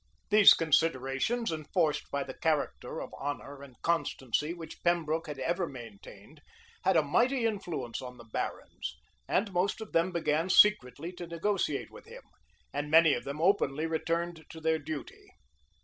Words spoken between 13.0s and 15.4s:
of them openly returned to their duty.